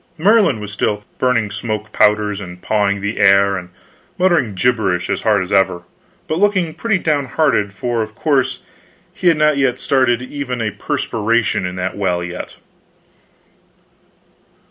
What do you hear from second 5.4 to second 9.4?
as ever, but looking pretty down hearted, for of course he had